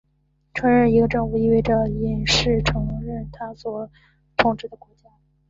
[0.55, 3.87] 承认一个政府意味着隐式承认它所
[4.35, 5.11] 统治的国家。